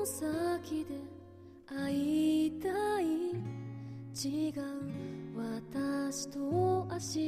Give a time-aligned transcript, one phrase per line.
[0.00, 0.94] の先で
[1.66, 2.68] 会いた
[3.00, 3.04] い
[4.14, 4.62] 違う
[5.36, 6.38] 私と
[6.90, 7.18] 明日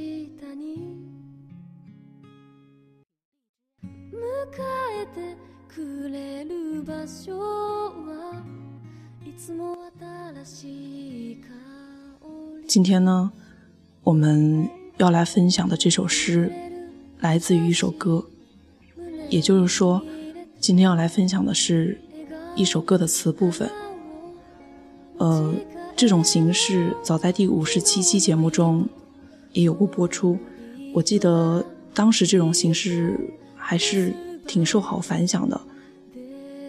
[0.56, 0.96] に
[4.10, 4.18] 迎
[5.02, 5.36] えて
[5.68, 8.42] くれる場所は
[9.26, 11.48] いつも新しい香
[12.62, 13.30] り今天呢，
[14.02, 16.50] 我们要来分享的这首诗
[17.18, 18.24] 来自于一首歌，
[19.28, 20.02] 也就是说，
[20.58, 22.00] 今天要来分享的是
[22.57, 23.69] 一首歌的词部分。
[25.19, 25.53] 呃，
[25.95, 28.87] 这种形式早在第五十七期节目中
[29.53, 30.37] 也有过播出，
[30.93, 33.17] 我记得当时这种形式
[33.55, 34.13] 还是
[34.45, 35.59] 挺受好反响的，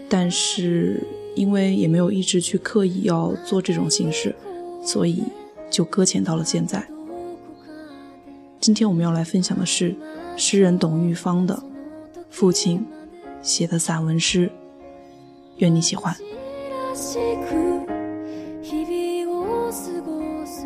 [0.08, 1.02] 但是
[1.34, 4.34] 因为也没有一直去刻意要做这种形式，
[4.82, 5.22] 所以
[5.70, 6.88] 就搁浅到了现在。
[8.60, 9.94] 今天我们要来分享的是
[10.36, 11.62] 诗人董玉芳的
[12.30, 12.84] 父亲
[13.42, 14.50] 写的散文诗，
[15.57, 16.15] 愿你喜欢。
[16.91, 17.85] らしく
[18.61, 20.65] 日々を過ごす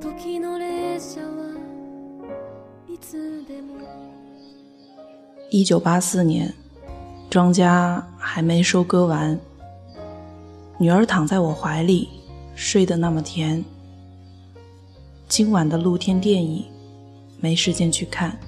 [0.00, 1.54] 時の列車は
[2.88, 3.74] いつでも
[5.50, 6.52] 一九八四年，
[7.28, 9.38] 庄稼还没收割完，
[10.78, 12.08] 女儿躺在我怀里，
[12.54, 13.64] 睡得那么甜。
[15.28, 16.64] 今晚的露天电影，
[17.40, 18.38] 没时间去看。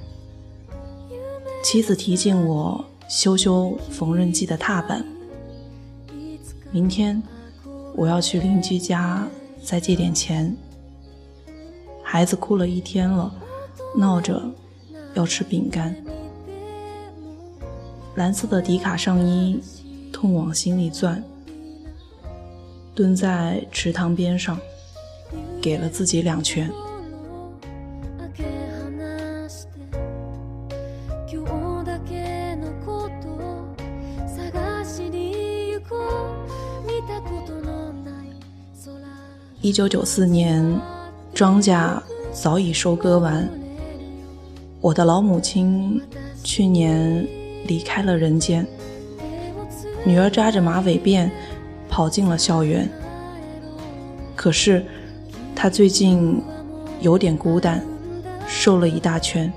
[1.62, 5.04] 妻子提醒我修修缝纫机的踏板。
[6.71, 7.21] 明天
[7.95, 9.27] 我要去邻居家
[9.63, 10.55] 再借点钱。
[12.03, 13.33] 孩子哭了一天了，
[13.97, 14.41] 闹着
[15.13, 15.95] 要吃饼干。
[18.15, 19.61] 蓝色的迪卡上衣
[20.11, 21.23] 痛往心里钻，
[22.95, 24.57] 蹲在池塘边上，
[25.61, 26.71] 给了自己两拳。
[39.59, 40.63] 一九九四年，
[41.33, 41.99] 庄稼
[42.31, 43.49] 早已收割完。
[44.79, 45.99] 我的老母亲
[46.43, 47.27] 去年
[47.65, 48.65] 离开了人间，
[50.05, 51.27] 女儿扎着马尾辫
[51.89, 52.87] 跑进了校园。
[54.35, 54.85] 可是，
[55.55, 56.39] 她最近
[57.01, 57.83] 有点孤单，
[58.47, 59.51] 瘦了一大圈。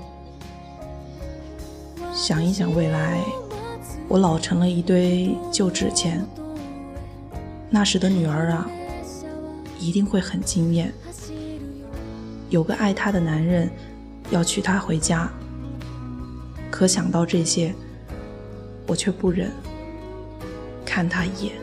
[2.11, 3.19] 想一想未来，
[4.07, 6.25] 我老成了一堆旧纸钱。
[7.69, 8.67] 那时的女儿啊，
[9.81, 10.93] 一定会很惊艳。
[12.49, 13.69] 有个爱她的男人
[14.29, 15.29] 要娶她回家，
[16.69, 17.73] 可想到这些，
[18.87, 19.51] 我却不忍
[20.85, 21.53] 看她一眼。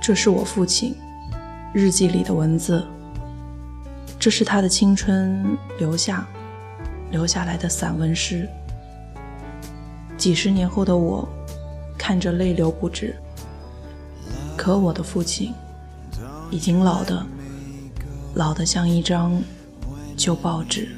[0.00, 0.94] 这是我父亲
[1.72, 2.86] 日记里的文字，
[4.20, 6.28] 这是他的青春留下
[7.14, 8.48] 留下来的散文诗。
[10.18, 11.28] 几十年后的我，
[11.96, 13.14] 看着泪流不止。
[14.56, 15.54] 可我的父亲
[16.50, 17.24] 已经老的
[18.34, 19.40] 老得像一张
[20.16, 20.88] 旧报纸。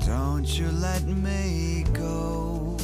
[0.00, 2.76] Don't you let me go.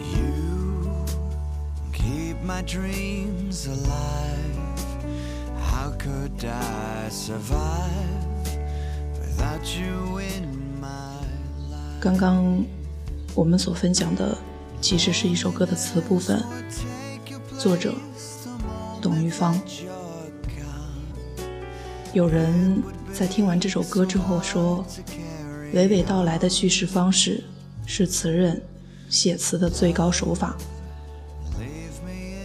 [0.00, 1.04] You
[1.92, 4.63] keep my dreams alive.
[5.84, 7.90] How could I survive
[9.20, 11.20] without you in my
[11.70, 12.00] life?
[12.00, 12.64] 刚刚
[13.34, 14.34] 我们所分享的，
[14.80, 16.42] 其实是一首歌的词部分，
[17.58, 17.92] 作者
[19.02, 19.60] 董玉芳。
[22.14, 24.82] 有人在听完这首歌之后说，
[25.74, 27.44] 娓娓道来的叙事方式
[27.84, 28.62] 是词人
[29.10, 30.56] 写词的最高手法。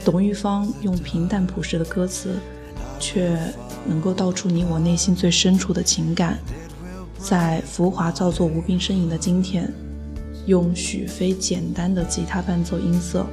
[0.04, 2.38] 董玉芳用平淡朴实的歌词，
[3.00, 3.38] 却
[3.86, 6.38] 能够道出你我内心最深处的情感。
[7.18, 9.72] 在浮华造作无病呻吟的今天，
[10.46, 13.26] 用许飞简单的吉他伴奏音色，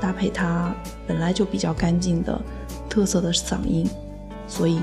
[0.00, 0.74] 搭配他
[1.06, 2.40] 本来就比较干净的
[2.88, 3.86] 特色的嗓音，
[4.46, 4.80] 所以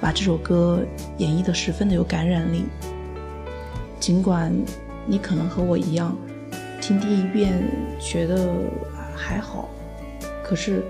[0.00, 0.80] 把这首歌
[1.18, 2.64] 演绎的十分的有感染力。
[4.00, 4.52] 尽管
[5.06, 6.16] 你可能和我一样，
[6.80, 7.62] 听第一遍
[8.00, 8.48] 觉得
[9.14, 9.68] 还好，
[10.44, 10.82] 可是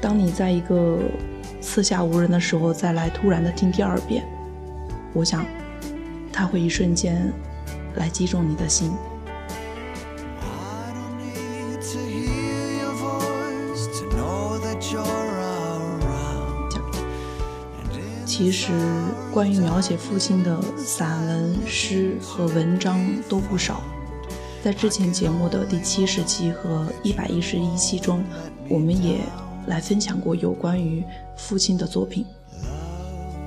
[0.00, 0.98] 当你在一个
[1.60, 4.24] 四下无人的时候再来突然的听第二遍，
[5.12, 5.44] 我想
[6.32, 7.32] 它会一瞬间
[7.96, 8.92] 来击中你的心。
[18.24, 18.70] 其实，
[19.32, 23.82] 关于描写父亲的散文、诗和文章都不少。
[24.62, 28.24] 在之前节目的第七十期和一百一十一期中，
[28.68, 29.18] 我们也
[29.68, 31.04] 来分享过有关于
[31.36, 32.24] 父亲的作品，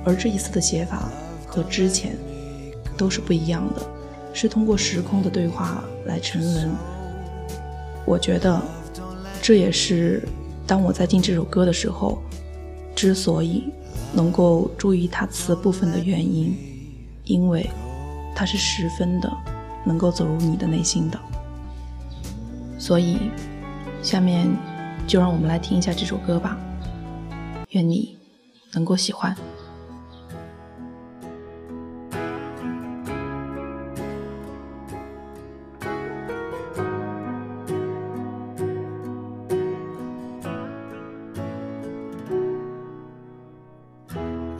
[0.04, 1.10] 而这一次的写法
[1.46, 2.16] 和之前
[2.96, 3.82] 都是不一样的，
[4.32, 6.70] 是通过时空的对话来成文。
[8.06, 8.62] 我觉得
[9.42, 10.22] 这也是
[10.66, 12.22] 当我在听这首歌的时候，
[12.94, 13.64] 之所以
[14.12, 16.56] 能够注意他词部分的原因，
[17.24, 17.68] 因为
[18.34, 19.30] 他是十分的
[19.84, 21.18] 能够走入你的内心的。
[22.78, 23.18] 所以
[24.02, 24.48] 下面。
[25.06, 26.56] 就让我们来听一下这首歌吧。
[27.70, 28.16] 愿你
[28.72, 29.34] 能够喜欢。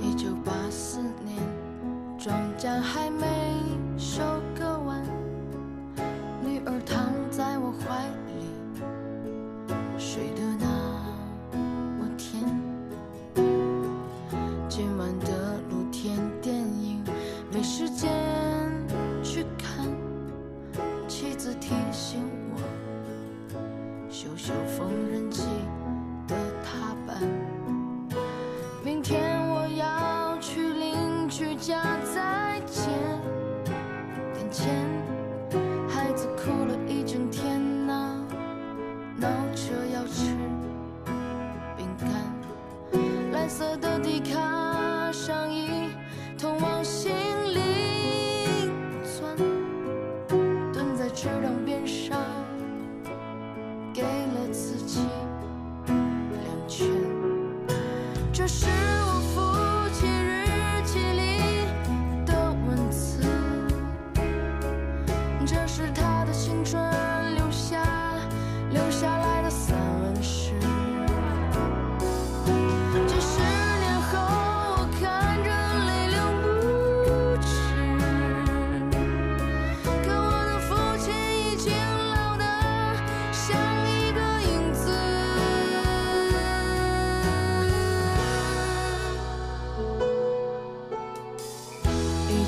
[0.00, 1.36] 一九八四年
[2.18, 3.41] 庄稼还没
[21.42, 22.20] 次提醒
[22.54, 22.60] 我
[24.08, 24.88] 修修缝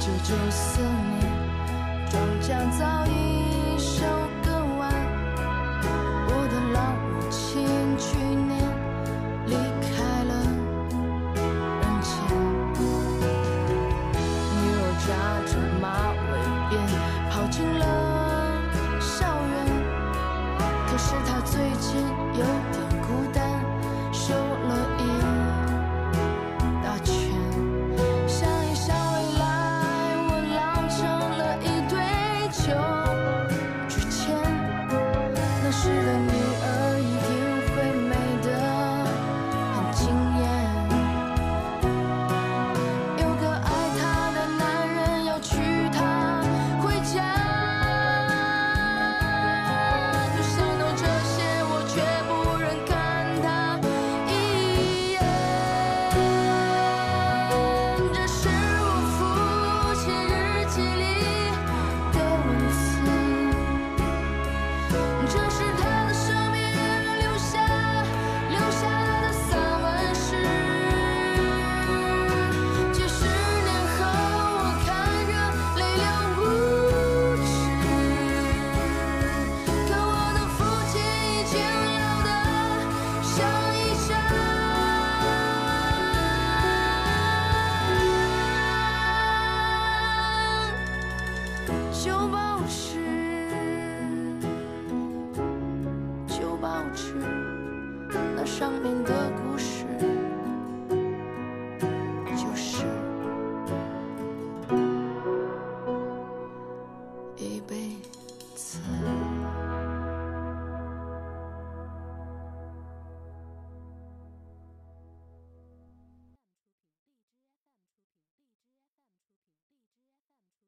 [0.04, 0.34] 九九
[1.18, 1.32] 年，
[2.10, 3.33] 庄稼早已。